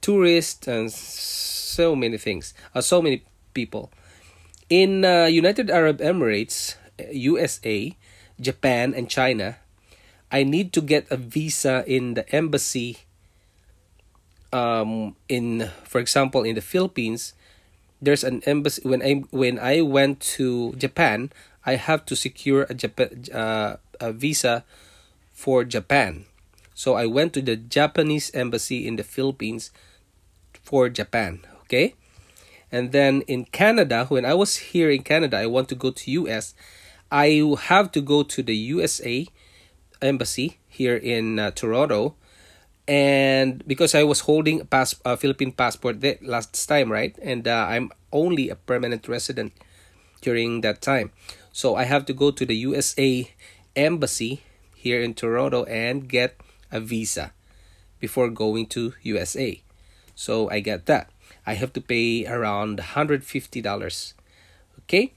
tourists, 0.00 0.68
and 0.68 0.92
so 0.92 1.96
many 1.96 2.18
things. 2.18 2.54
Uh, 2.74 2.80
so 2.80 3.02
many 3.02 3.24
people 3.54 3.90
in 4.68 5.04
uh, 5.04 5.24
United 5.24 5.70
Arab 5.70 5.98
Emirates, 5.98 6.76
USA, 7.10 7.96
Japan, 8.38 8.94
and 8.94 9.10
China 9.10 9.56
I 10.30 10.44
need 10.44 10.72
to 10.74 10.80
get 10.80 11.10
a 11.10 11.16
visa 11.16 11.84
in 11.86 12.14
the 12.14 12.28
embassy 12.34 12.98
um 14.52 15.14
in 15.28 15.70
for 15.84 16.00
example 16.00 16.42
in 16.42 16.56
the 16.56 16.60
Philippines 16.60 17.34
there's 18.02 18.24
an 18.24 18.42
embassy 18.46 18.82
when 18.82 19.02
I 19.02 19.22
when 19.30 19.58
I 19.58 19.82
went 19.82 20.20
to 20.38 20.72
Japan 20.74 21.30
I 21.64 21.76
have 21.76 22.06
to 22.06 22.16
secure 22.16 22.66
a 22.68 22.74
Japan 22.74 23.24
uh, 23.32 23.76
a 24.00 24.12
visa 24.12 24.64
for 25.32 25.64
Japan. 25.64 26.24
So 26.74 26.94
I 26.94 27.04
went 27.04 27.34
to 27.34 27.42
the 27.42 27.56
Japanese 27.56 28.30
embassy 28.32 28.88
in 28.88 28.96
the 28.96 29.04
Philippines 29.04 29.70
for 30.64 30.88
Japan 30.88 31.44
okay? 31.64 31.94
And 32.72 32.92
then 32.92 33.20
in 33.22 33.44
Canada 33.44 34.06
when 34.08 34.24
I 34.24 34.34
was 34.34 34.72
here 34.72 34.90
in 34.90 35.02
Canada 35.02 35.36
I 35.36 35.46
want 35.46 35.68
to 35.68 35.74
go 35.74 35.90
to 35.90 36.10
US 36.24 36.54
I 37.12 37.42
have 37.68 37.92
to 37.92 38.00
go 38.00 38.22
to 38.22 38.42
the 38.42 38.56
USA 38.56 39.26
embassy 40.02 40.58
here 40.68 40.96
in 40.96 41.38
uh, 41.38 41.50
Toronto, 41.50 42.14
and 42.88 43.66
because 43.66 43.94
I 43.94 44.02
was 44.02 44.20
holding 44.20 44.60
a 44.60 44.64
pass 44.64 44.94
a 45.04 45.16
Philippine 45.16 45.52
passport 45.52 46.00
there 46.00 46.18
last 46.22 46.68
time, 46.68 46.90
right, 46.90 47.16
and 47.22 47.46
uh, 47.46 47.66
I'm 47.68 47.90
only 48.12 48.48
a 48.48 48.56
permanent 48.56 49.08
resident 49.08 49.52
during 50.20 50.60
that 50.62 50.82
time, 50.82 51.12
so 51.52 51.76
I 51.76 51.84
have 51.84 52.04
to 52.06 52.12
go 52.12 52.30
to 52.30 52.46
the 52.46 52.56
USA 52.56 53.30
embassy 53.76 54.42
here 54.74 55.00
in 55.00 55.14
Toronto 55.14 55.64
and 55.64 56.08
get 56.08 56.40
a 56.72 56.80
visa 56.80 57.32
before 58.00 58.30
going 58.30 58.66
to 58.66 58.94
USA. 59.02 59.60
So 60.14 60.50
I 60.50 60.60
get 60.60 60.86
that. 60.86 61.10
I 61.46 61.54
have 61.54 61.72
to 61.74 61.80
pay 61.80 62.26
around 62.26 62.78
$150. 62.78 64.14
Okay? 64.80 65.12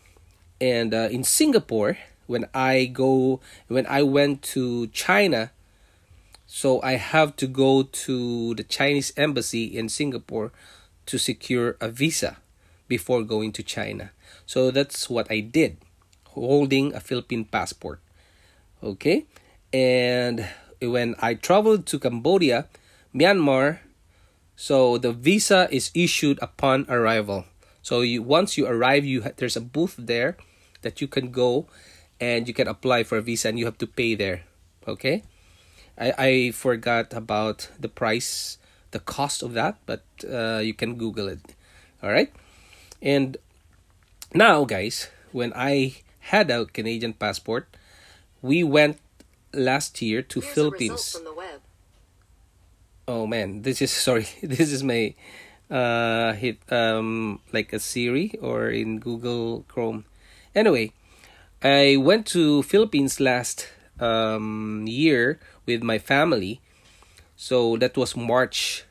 And 0.61 0.93
uh, 0.93 1.09
in 1.11 1.23
Singapore, 1.23 1.97
when 2.33 2.49
I 2.53 2.89
go 2.89 3.39
when 3.69 3.85
I 3.85 4.01
went 4.01 4.41
to 4.57 4.87
China 4.89 5.53
So 6.45 6.77
I 6.85 7.01
have 7.01 7.35
to 7.37 7.47
go 7.47 7.81
to 7.81 8.53
the 8.53 8.63
Chinese 8.63 9.11
embassy 9.17 9.65
in 9.65 9.89
Singapore 9.89 10.53
to 11.09 11.17
secure 11.17 11.75
a 11.81 11.89
visa 11.89 12.37
before 12.87 13.23
going 13.23 13.51
to 13.57 13.63
China. 13.63 14.11
So 14.45 14.69
that's 14.69 15.09
what 15.09 15.31
I 15.31 15.41
did, 15.41 15.81
holding 16.37 16.93
a 16.93 17.01
Philippine 17.01 17.45
passport. 17.45 17.99
Okay? 18.83 19.25
And 19.73 20.45
when 20.77 21.15
I 21.25 21.33
traveled 21.33 21.89
to 21.89 21.97
Cambodia, 21.97 22.67
Myanmar, 23.15 23.79
so 24.55 25.01
the 25.01 25.11
visa 25.11 25.67
is 25.71 25.89
issued 25.97 26.37
upon 26.37 26.85
arrival. 26.85 27.45
So 27.81 28.05
you 28.05 28.21
once 28.21 28.57
you 28.57 28.69
arrive, 28.69 29.03
you 29.05 29.23
ha- 29.23 29.35
there's 29.35 29.57
a 29.57 29.65
booth 29.65 29.95
there 29.97 30.37
that 30.85 31.01
you 31.01 31.07
can 31.07 31.31
go 31.31 31.65
and 32.19 32.47
you 32.47 32.53
can 32.53 32.67
apply 32.67 33.03
for 33.03 33.17
a 33.17 33.21
visa 33.21 33.49
and 33.49 33.59
you 33.59 33.65
have 33.65 33.77
to 33.79 33.87
pay 33.87 34.15
there. 34.15 34.43
Okay? 34.87 35.23
I, 35.97 36.13
I 36.17 36.51
forgot 36.51 37.13
about 37.13 37.69
the 37.79 37.89
price, 37.89 38.57
the 38.91 38.99
cost 38.99 39.43
of 39.43 39.53
that, 39.53 39.77
but 39.85 40.03
uh, 40.29 40.59
you 40.63 40.73
can 40.73 40.95
Google 40.95 41.27
it. 41.27 41.55
All 42.01 42.11
right? 42.11 42.31
And 43.01 43.37
now, 44.33 44.65
guys, 44.65 45.09
when 45.31 45.53
I 45.55 45.95
had 46.31 46.49
a 46.49 46.65
Canadian 46.65 47.13
passport, 47.13 47.67
we 48.41 48.63
went 48.63 48.99
last 49.53 50.01
year 50.01 50.21
to 50.21 50.41
Here's 50.41 50.53
Philippines. 50.53 51.15
A 51.15 51.19
result 51.19 51.35
from 51.35 51.35
the. 51.35 51.61
Oh 53.05 53.27
man, 53.27 53.61
this 53.61 53.81
is 53.81 53.91
sorry. 54.07 54.27
This 54.41 54.71
is 54.71 54.83
my 54.83 55.13
uh 55.69 56.33
hit 56.33 56.59
um 56.71 57.39
like 57.51 57.73
a 57.73 57.79
Siri 57.79 58.35
or 58.41 58.69
in 58.69 58.99
Google 58.99 59.65
Chrome. 59.67 60.05
Anyway, 60.55 60.93
I 61.63 61.95
went 61.95 62.27
to 62.35 62.61
Philippines 62.63 63.23
last 63.23 63.71
um 63.95 64.83
year 64.83 65.39
with 65.65 65.79
my 65.81 65.95
family. 65.95 66.59
So 67.39 67.77
that 67.77 67.95
was 67.95 68.19
March. 68.19 68.83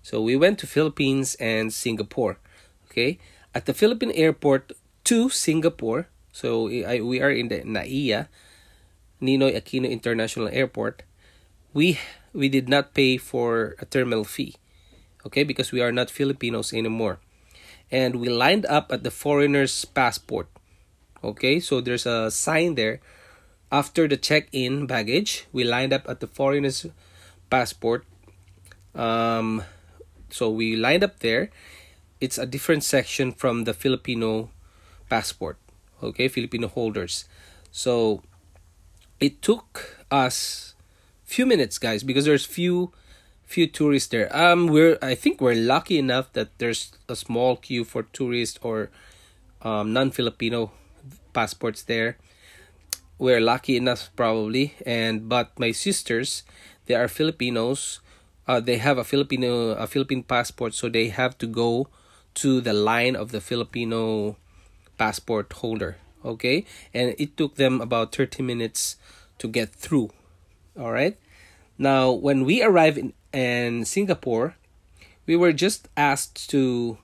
So 0.00 0.24
we 0.24 0.32
went 0.36 0.58
to 0.60 0.66
Philippines 0.66 1.36
and 1.36 1.68
Singapore. 1.68 2.40
Okay? 2.88 3.18
At 3.54 3.66
the 3.66 3.74
Philippine 3.76 4.12
airport 4.12 4.72
to 5.04 5.28
Singapore. 5.28 6.08
So 6.32 6.68
I, 6.68 7.04
we 7.04 7.20
are 7.20 7.30
in 7.30 7.48
the 7.48 7.60
NAIA, 7.60 8.28
Ninoy 9.20 9.52
Aquino 9.52 9.88
International 9.88 10.48
Airport. 10.48 11.04
We 11.76 12.00
we 12.32 12.48
did 12.48 12.72
not 12.72 12.96
pay 12.96 13.20
for 13.20 13.76
a 13.78 13.84
terminal 13.84 14.24
fee. 14.24 14.56
Okay? 15.28 15.44
Because 15.44 15.72
we 15.72 15.84
are 15.84 15.92
not 15.92 16.08
Filipinos 16.08 16.72
anymore. 16.72 17.20
And 17.92 18.16
we 18.16 18.32
lined 18.32 18.64
up 18.64 18.88
at 18.88 19.04
the 19.04 19.12
foreigner's 19.12 19.84
passport. 19.84 20.48
Okay? 21.24 21.58
So 21.58 21.80
there's 21.80 22.06
a 22.06 22.30
sign 22.30 22.76
there 22.76 23.00
after 23.74 24.06
the 24.06 24.16
check-in 24.16 24.86
baggage, 24.86 25.46
we 25.52 25.64
lined 25.64 25.92
up 25.92 26.08
at 26.08 26.20
the 26.20 26.28
foreigner's 26.28 26.86
passport. 27.50 28.06
Um, 28.94 29.64
so 30.30 30.48
we 30.48 30.76
lined 30.76 31.02
up 31.02 31.18
there. 31.18 31.50
It's 32.20 32.38
a 32.38 32.46
different 32.46 32.84
section 32.84 33.32
from 33.32 33.64
the 33.64 33.74
Filipino 33.74 34.50
passport. 35.10 35.58
Okay, 36.02 36.28
Filipino 36.28 36.68
holders. 36.68 37.26
So 37.72 38.22
it 39.18 39.42
took 39.42 40.06
us 40.08 40.74
few 41.24 41.44
minutes, 41.44 41.78
guys, 41.78 42.04
because 42.04 42.26
there's 42.26 42.46
few 42.46 42.92
few 43.42 43.66
tourists 43.66 44.08
there. 44.08 44.30
Um, 44.30 44.68
we're 44.68 44.98
I 45.02 45.16
think 45.16 45.40
we're 45.40 45.58
lucky 45.58 45.98
enough 45.98 46.32
that 46.34 46.56
there's 46.58 46.92
a 47.08 47.16
small 47.16 47.56
queue 47.56 47.82
for 47.82 48.04
tourists 48.04 48.58
or 48.62 48.90
um, 49.62 49.92
non-Filipino 49.92 50.70
passports 51.34 51.82
there. 51.82 52.16
We're 53.18 53.40
lucky 53.40 53.76
enough 53.76 54.10
probably. 54.16 54.74
And 54.86 55.28
but 55.28 55.58
my 55.58 55.72
sisters 55.72 56.44
they 56.86 56.94
are 56.94 57.08
filipinos. 57.08 58.00
Uh, 58.46 58.60
they 58.60 58.76
have 58.76 58.98
a 58.98 59.04
filipino 59.04 59.70
a 59.72 59.86
philippine 59.86 60.22
passport 60.22 60.74
so 60.74 60.88
they 60.88 61.08
have 61.08 61.36
to 61.38 61.46
go 61.46 61.88
to 62.34 62.60
the 62.60 62.74
line 62.74 63.16
of 63.16 63.32
the 63.32 63.40
filipino 63.40 64.36
passport 64.98 65.50
holder 65.52 65.96
okay? 66.24 66.64
And 66.92 67.14
it 67.18 67.36
took 67.36 67.56
them 67.56 67.80
about 67.80 68.14
30 68.14 68.42
minutes 68.42 68.96
to 69.38 69.48
get 69.48 69.70
through 69.74 70.10
all 70.78 70.92
right 70.92 71.16
now 71.78 72.10
when 72.10 72.44
we 72.44 72.62
arrived 72.62 72.98
in, 72.98 73.12
in 73.32 73.84
singapore 73.84 74.56
we 75.26 75.36
were 75.36 75.52
just 75.52 75.88
asked 75.96 76.50
to 76.50 76.98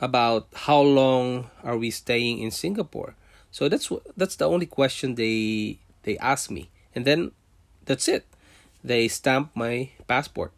about 0.00 0.46
how 0.66 0.80
long 0.80 1.50
are 1.62 1.76
we 1.76 1.90
staying 1.90 2.38
in 2.38 2.50
singapore 2.50 3.14
so 3.50 3.68
that's 3.68 3.90
that's 4.16 4.36
the 4.36 4.48
only 4.48 4.66
question 4.66 5.14
they 5.14 5.78
they 6.02 6.18
asked 6.18 6.50
me, 6.50 6.70
and 6.94 7.04
then 7.04 7.32
that's 7.84 8.08
it. 8.08 8.26
They 8.84 9.08
stamp 9.08 9.50
my 9.54 9.90
passport. 10.06 10.52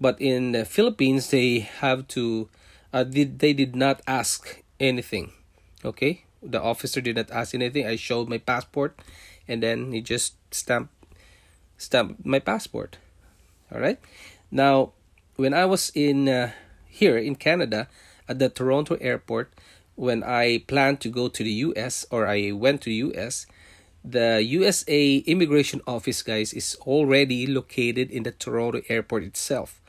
But 0.00 0.20
in 0.20 0.52
the 0.52 0.64
Philippines, 0.64 1.30
they 1.30 1.66
have 1.82 2.06
to. 2.14 2.48
Uh, 2.92 3.04
did 3.04 3.40
they 3.40 3.52
did 3.52 3.74
not 3.74 4.00
ask 4.06 4.62
anything? 4.78 5.32
Okay, 5.84 6.24
the 6.42 6.60
officer 6.60 7.00
did 7.00 7.16
not 7.16 7.30
ask 7.30 7.54
anything. 7.54 7.86
I 7.86 7.96
showed 7.96 8.28
my 8.28 8.38
passport, 8.38 8.98
and 9.46 9.62
then 9.62 9.92
he 9.92 10.00
just 10.00 10.36
stamped 10.54 10.94
stamped 11.76 12.24
my 12.24 12.38
passport. 12.38 12.98
All 13.72 13.80
right. 13.80 13.98
Now, 14.50 14.92
when 15.36 15.52
I 15.52 15.64
was 15.64 15.92
in 15.94 16.28
uh, 16.28 16.52
here 16.86 17.18
in 17.18 17.36
Canada 17.36 17.88
at 18.28 18.38
the 18.38 18.48
Toronto 18.48 18.96
airport, 19.00 19.52
when 19.98 20.22
I 20.22 20.62
planned 20.68 21.00
to 21.00 21.10
go 21.10 21.26
to 21.26 21.42
the 21.42 21.50
US 21.66 22.06
or 22.08 22.28
I 22.28 22.52
went 22.52 22.82
to 22.82 22.90
US, 23.10 23.46
the 24.04 24.40
USA 24.40 25.16
immigration 25.26 25.82
office 25.88 26.22
guys 26.22 26.54
is 26.54 26.78
already 26.86 27.48
located 27.48 28.08
in 28.08 28.22
the 28.22 28.30
Toronto 28.30 28.80
airport 28.88 29.24
itself. 29.24 29.82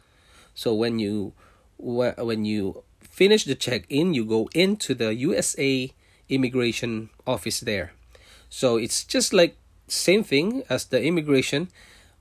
So 0.56 0.74
when 0.74 0.98
you 0.98 1.34
when 1.78 2.44
you 2.44 2.84
finish 3.00 3.46
the 3.46 3.54
check-in, 3.54 4.16
you 4.16 4.26
go 4.26 4.50
into 4.56 4.96
the 4.96 5.14
USA 5.14 5.94
immigration 6.28 7.12
office 7.28 7.60
there. 7.60 7.94
So 8.50 8.78
it's 8.78 9.04
just 9.04 9.32
like 9.32 9.58
same 9.88 10.24
thing 10.24 10.64
as 10.70 10.86
the 10.86 11.02
immigration 11.02 11.70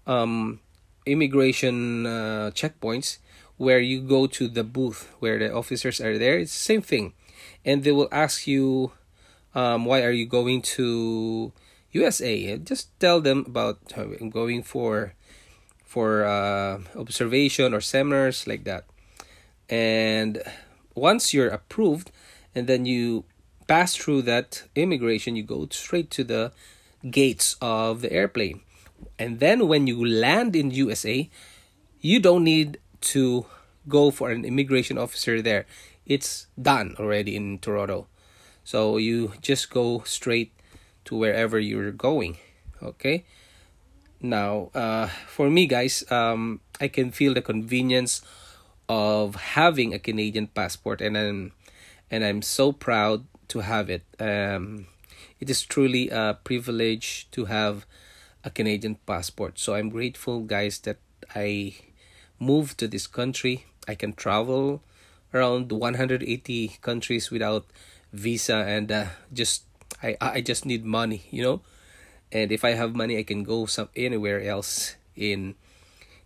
um 0.07 0.61
immigration 1.07 2.05
uh, 2.05 2.51
checkpoints 2.53 3.16
where 3.57 3.81
you 3.81 4.01
go 4.01 4.27
to 4.27 4.46
the 4.46 4.62
booth 4.62 5.09
where 5.20 5.38
the 5.38 5.48
officers 5.51 6.03
are 6.03 6.18
there. 6.18 6.37
It's 6.38 6.53
the 6.53 6.64
same 6.68 6.83
thing 6.83 7.14
and 7.64 7.85
they 7.85 7.92
will 7.92 8.09
ask 8.11 8.46
you 8.46 8.92
um, 9.55 9.85
why 9.85 10.03
are 10.03 10.12
you 10.12 10.27
going 10.27 10.62
to 10.62 11.53
USA 11.92 12.57
just 12.59 12.98
tell 13.01 13.20
them 13.20 13.44
about 13.46 13.79
I'm 13.96 14.31
going 14.31 14.62
for 14.62 15.14
for 15.88 16.24
uh, 16.24 16.81
observation 16.96 17.72
or 17.72 17.81
seminars 17.81 18.46
like 18.46 18.64
that. 18.64 18.85
And 19.70 20.42
once 20.94 21.33
you're 21.33 21.48
approved 21.48 22.12
and 22.55 22.66
then 22.66 22.85
you 22.85 23.24
pass 23.66 23.96
through 23.96 24.22
that 24.22 24.64
immigration 24.74 25.35
you 25.35 25.42
go 25.42 25.66
straight 25.70 26.11
to 26.11 26.24
the 26.24 26.53
gates 27.11 27.57
of 27.62 28.03
the 28.03 28.12
airplane. 28.12 28.61
And 29.18 29.40
then 29.40 29.66
when 29.66 29.87
you 29.87 30.05
land 30.05 30.55
in 30.55 30.70
USA 30.72 31.31
you 32.01 32.20
don't 32.20 32.44
need 32.44 32.79
to 33.01 33.46
go 33.88 34.11
for 34.11 34.31
an 34.31 34.44
immigration 34.44 34.98
officer 34.98 35.40
there 35.40 35.64
it's 36.09 36.49
done 36.61 36.97
already 36.99 37.37
in 37.37 37.59
Toronto. 37.59 38.09
So 38.64 38.97
you 38.97 39.33
just 39.40 39.71
go 39.71 40.03
straight 40.05 40.53
to 41.05 41.16
wherever 41.16 41.59
you're 41.59 41.92
going. 41.92 42.38
Okay. 42.83 43.25
Now, 44.21 44.71
uh, 44.75 45.07
for 45.29 45.49
me, 45.49 45.66
guys, 45.66 46.05
um, 46.11 46.61
I 46.81 46.88
can 46.88 47.12
feel 47.12 47.35
the 47.35 47.42
convenience 47.42 48.21
of 48.88 49.37
having 49.57 49.94
a 49.94 49.99
Canadian 49.99 50.49
passport, 50.49 51.01
and 51.01 51.16
I'm 51.16 51.53
and 52.11 52.25
I'm 52.25 52.42
so 52.42 52.73
proud 52.73 53.27
to 53.49 53.61
have 53.61 53.90
it. 53.90 54.03
Um, 54.18 54.87
it 55.38 55.49
is 55.49 55.62
truly 55.62 56.09
a 56.09 56.37
privilege 56.42 57.29
to 57.31 57.44
have 57.47 57.87
a 58.42 58.51
Canadian 58.51 58.97
passport. 59.07 59.59
So 59.59 59.75
I'm 59.75 59.88
grateful, 59.88 60.40
guys, 60.40 60.81
that 60.81 60.99
I 61.35 61.77
moved 62.40 62.79
to 62.79 62.88
this 62.88 63.07
country. 63.07 63.66
I 63.87 63.94
can 63.94 64.14
travel 64.14 64.83
around 65.35 65.73
180 65.73 66.79
countries 66.81 67.31
without 67.31 67.67
visa 68.12 68.64
and 68.67 68.91
uh, 68.93 69.07
just 69.33 69.64
I 70.03 70.17
I 70.21 70.41
just 70.41 70.64
need 70.67 70.85
money, 70.85 71.25
you 71.31 71.43
know. 71.43 71.61
And 72.33 72.53
if 72.53 72.64
I 72.64 72.73
have 72.73 72.95
money, 72.95 73.19
I 73.19 73.23
can 73.25 73.43
go 73.45 73.67
some 73.67 73.88
anywhere 73.97 74.41
else 74.43 74.97
in 75.17 75.55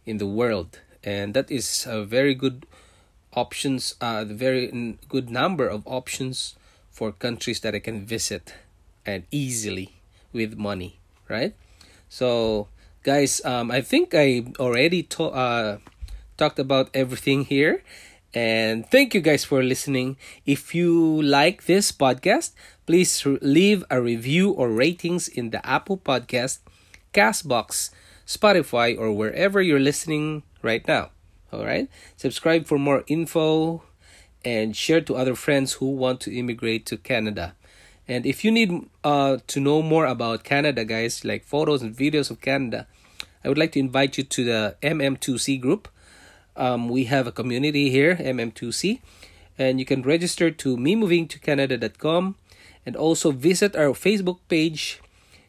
in 0.06 0.18
the 0.18 0.26
world, 0.26 0.80
and 1.04 1.34
that 1.34 1.50
is 1.50 1.86
a 1.88 2.04
very 2.04 2.34
good 2.34 2.66
options. 3.34 3.94
Uh, 4.00 4.24
very 4.24 4.68
good 5.08 5.30
number 5.30 5.66
of 5.68 5.82
options 5.86 6.56
for 6.90 7.12
countries 7.12 7.60
that 7.60 7.74
I 7.74 7.80
can 7.80 8.04
visit 8.04 8.54
and 9.06 9.24
easily 9.30 9.94
with 10.32 10.56
money, 10.56 10.98
right? 11.28 11.54
So, 12.08 12.68
guys, 13.02 13.40
um, 13.44 13.70
I 13.70 13.80
think 13.80 14.14
I 14.14 14.44
already 14.58 15.02
to- 15.16 15.32
uh, 15.32 15.78
talked 16.36 16.58
about 16.58 16.90
everything 16.94 17.44
here 17.44 17.82
and 18.34 18.88
thank 18.90 19.14
you 19.14 19.20
guys 19.20 19.44
for 19.44 19.62
listening. 19.62 20.16
If 20.46 20.74
you 20.74 21.20
like 21.22 21.66
this 21.66 21.92
podcast, 21.92 22.52
please 22.86 23.24
leave 23.26 23.84
a 23.90 24.00
review 24.00 24.50
or 24.50 24.70
ratings 24.70 25.28
in 25.28 25.50
the 25.50 25.64
Apple 25.66 25.98
Podcast, 25.98 26.60
Castbox, 27.12 27.90
Spotify, 28.26 28.98
or 28.98 29.12
wherever 29.12 29.60
you're 29.60 29.80
listening 29.80 30.42
right 30.62 30.86
now. 30.88 31.10
All 31.52 31.64
right. 31.64 31.88
Subscribe 32.16 32.66
for 32.66 32.78
more 32.78 33.04
info 33.06 33.82
and 34.44 34.74
share 34.74 35.02
to 35.02 35.14
other 35.14 35.34
friends 35.34 35.74
who 35.74 35.90
want 35.90 36.20
to 36.22 36.36
immigrate 36.36 36.86
to 36.86 36.96
Canada. 36.96 37.54
And 38.08 38.26
if 38.26 38.44
you 38.44 38.50
need 38.50 38.88
uh, 39.04 39.38
to 39.46 39.60
know 39.60 39.82
more 39.82 40.06
about 40.06 40.42
Canada, 40.42 40.84
guys, 40.84 41.24
like 41.24 41.44
photos 41.44 41.82
and 41.82 41.94
videos 41.94 42.30
of 42.30 42.40
Canada, 42.40 42.86
I 43.44 43.48
would 43.48 43.58
like 43.58 43.72
to 43.72 43.80
invite 43.80 44.18
you 44.18 44.24
to 44.24 44.44
the 44.44 44.76
MM2C 44.82 45.60
group. 45.60 45.88
Um, 46.56 46.88
we 46.88 47.04
have 47.04 47.26
a 47.26 47.32
community 47.32 47.90
here, 47.90 48.16
MM2C, 48.16 49.00
and 49.58 49.78
you 49.78 49.84
can 49.84 50.02
register 50.02 50.50
to 50.50 50.76
memovingtocanada.com 50.76 52.36
and 52.84 52.96
also 52.96 53.30
visit 53.30 53.76
our 53.76 53.94
Facebook 53.94 54.38
page, 54.48 55.00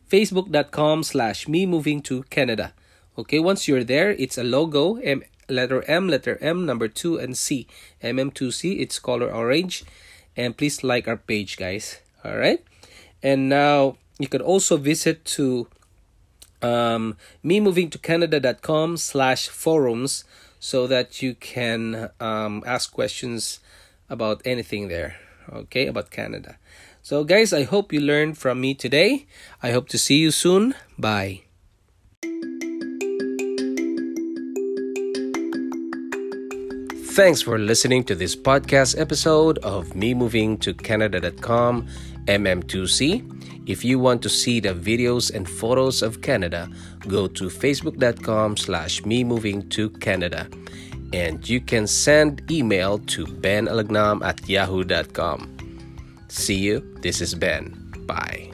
facebook.com 0.10 1.04
slash 1.04 1.48
me 1.48 1.66
moving 1.66 2.02
to 2.04 2.24
Canada. 2.24 2.74
Okay, 3.18 3.39
once 3.39 3.68
you're 3.68 3.84
there, 3.84 4.12
it's 4.12 4.38
a 4.38 4.44
logo, 4.44 4.96
M, 4.96 5.24
letter 5.50 5.84
M, 5.88 6.08
letter 6.08 6.38
M, 6.42 6.66
number 6.66 6.88
2, 6.88 7.18
and 7.18 7.38
C. 7.38 7.68
MM2C, 8.02 8.80
it's 8.80 9.00
color 9.00 9.32
orange. 9.32 9.84
And 10.36 10.58
please 10.58 10.84
like 10.84 11.08
our 11.08 11.18
page, 11.18 11.58
guys. 11.58 12.00
All 12.24 12.38
right. 12.38 12.63
And 13.22 13.50
now 13.50 13.98
you 14.20 14.28
can 14.28 14.42
also 14.42 14.78
visit 14.78 15.26
to 15.38 15.68
um, 16.62 17.18
me 17.44 17.60
moving 17.60 17.89
to 17.92 18.00
canada.com 18.00 18.98
slash 18.98 19.48
forums 19.48 20.24
so 20.63 20.88
that 20.88 21.21
you 21.21 21.36
can 21.36 22.10
um, 22.21 22.63
ask 22.65 22.93
questions 22.93 23.60
about 24.10 24.41
anything 24.45 24.88
there 24.88 25.17
okay 25.52 25.88
about 25.88 26.10
canada. 26.10 26.58
So 27.02 27.26
guys 27.26 27.52
i 27.52 27.63
hope 27.63 27.91
you 27.91 27.99
learned 27.99 28.38
from 28.38 28.62
me 28.62 28.73
today. 28.73 29.28
I 29.62 29.71
hope 29.71 29.89
to 29.89 29.97
see 29.97 30.19
you 30.23 30.32
soon. 30.32 30.73
Bye. 30.97 31.41
Thanks 37.13 37.43
for 37.43 37.60
listening 37.60 38.06
to 38.06 38.15
this 38.15 38.34
podcast 38.36 38.97
episode 38.97 39.60
of 39.60 39.95
Me 39.95 40.15
Moving 40.15 40.58
to 40.60 40.73
Canada.com 40.73 41.88
MM2C. 42.25 43.29
If 43.65 43.86
you 43.86 43.99
want 43.99 44.21
to 44.23 44.29
see 44.29 44.59
the 44.59 44.73
videos 44.73 45.33
and 45.33 45.49
photos 45.49 46.01
of 46.01 46.21
Canada, 46.21 46.69
go 47.07 47.27
to 47.27 47.45
facebook.com 47.45 48.57
slash 48.57 49.05
me 49.05 49.23
moving 49.23 49.67
to 49.69 49.89
Canada. 49.89 50.47
And 51.13 51.47
you 51.47 51.62
can 51.62 51.88
send 51.88 52.49
email 52.51 52.99
to 52.99 53.25
benalagnam 53.25 54.23
at 54.25 54.47
yahoo.com. 54.49 55.49
See 56.27 56.57
you. 56.57 56.81
This 57.01 57.21
is 57.21 57.36
Ben. 57.36 57.77
Bye. 58.07 58.53